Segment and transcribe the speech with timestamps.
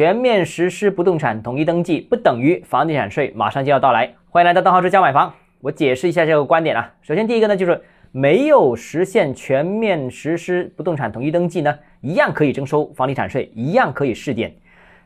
[0.00, 4.10] 全面实施不动产统一登记，不等于房地产税马上就要到来。
[4.30, 5.30] 欢迎来到邓浩之家买房，
[5.60, 6.90] 我解释一下这个观点啊。
[7.02, 7.78] 首先，第一个呢，就是
[8.10, 14.50] 没有实现全面实施不动产统一登记呢，一样可以征收房地产税，一样可以试点。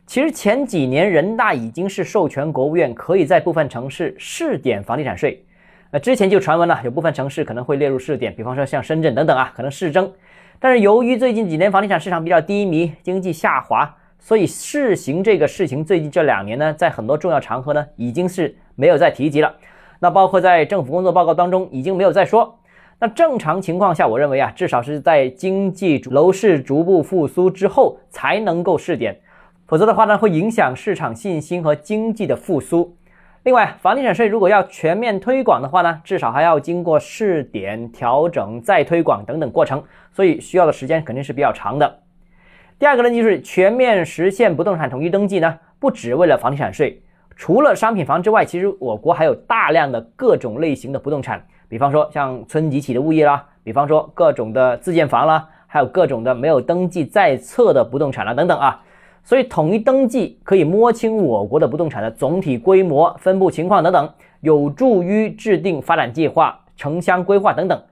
[0.07, 5.45] 其实前几年人大已经是授权国务院可以在部分城市试点房地产税。
[5.91, 10.13] 那之前就传闻了，有部分城市可能会列入试点，比方说像深圳等等啊，可能试征。
[10.61, 13.93] 但是由于最近几年房地产市场比较低迷，经济下滑，
[14.25, 19.55] 所以试行这个事情，最近这两年呢，在很多重要场合呢，已经是没有再提及了。
[19.99, 22.59] 那包括在政府工作报告当中，已经没有再说。
[22.99, 29.15] 那正常情况下，我认为啊，至少是在经济楼市逐步复苏之后才能够试点，
[29.67, 32.97] 否则的话呢，会影响市场信心和经济的复苏。
[33.43, 41.99] 另外，房地产税如果要全面推广的话呢，至少还要经过试点、调整、再推广等等过程，所以需要的时间肯定是比较长的。
[42.77, 47.01] 第二个呢，就是全面实现不动产统一登记呢，不只为了房地产税，
[47.37, 58.83] 除了商品房之外，其实我国还有大量的各种类型的不动产，比方说像村集体的物业啦，比方说各种的自建房啦，还有各种的没有登记在册的不动产啦等等啊。
[59.23, 67.83] 所以，统一登记可以摸清我国的不动产的总体规模、分布情况等等，有助于制定发展计划、城乡规划等等。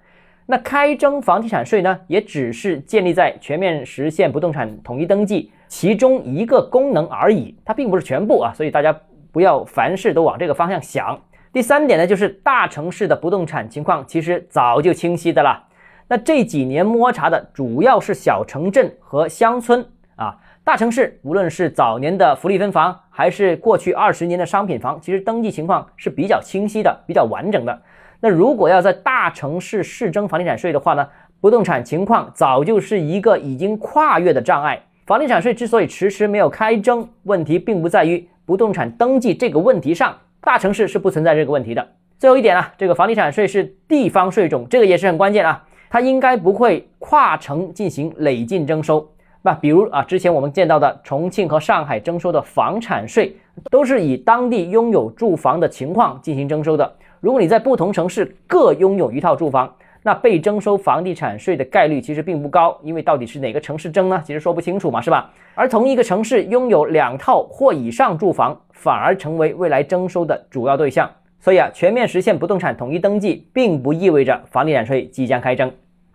[0.53, 8.53] 那开征房地产税呢，也只是建立在全面实现不动产统一登记其中一个功能而已，它并不是全部啊。
[8.55, 8.94] 所以大家
[9.33, 11.19] 不要凡事都往这个方向想。
[11.55, 15.59] 第三点呢，就是大城市的不动产情况其实早就清晰的了。
[16.06, 19.83] 那这几年摸查的主要是小城镇和乡村
[20.16, 20.37] 啊。
[20.64, 27.81] 大城市无论是早年的福利分房，还是过去二十年的商品房，其实登记情况是比较清晰的、比较完整的。
[28.25, 31.05] 那如果要在大城市试征房地产税的话呢，
[31.41, 34.81] 不动产情况早就是一个已经跨越的障碍。
[35.06, 41.84] 房地产税之所以迟迟没有开征，问题并不在于不动产登记这个问题上，大城市是不存在这个问题的。
[42.17, 49.12] 最后一点啊，这个房地产税是地方税种，这个也是很关键啊，它应该不会跨城进行累进征收。
[49.44, 53.36] 那比如啊，之前我们见到的重庆和上海征收的房产税，
[53.70, 56.92] 都是以当地拥有住房的情况进行征收的。
[57.19, 64.22] 如果你在不同城市各拥有一套住房，那被征收房地产税的概率其实并不高，因为到底是哪个城市征呢？
[64.25, 65.31] 其实说不清楚嘛，是吧？
[65.54, 71.10] 而同一个城市拥有两套或以上住房，反而成为未来征收的主要对象。
[71.41, 75.70] 所以啊，全面实现不动产统一登记，并不意味着房地产税即将开征。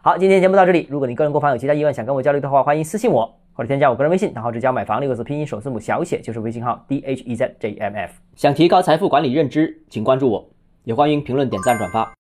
[0.08, 0.88] 好，今天节目到这里。
[0.90, 8.14] 如果你个人购房有其他疑问，想跟我交流的话，欢迎私信我或者添加我个人微信，然后只教买房六个字拼音首字母小写就是微信号 d h e z j m f。
[8.34, 10.50] 想提高财富管理认知，请关注我，
[10.86, 12.10] 也欢迎评论、点赞、转发。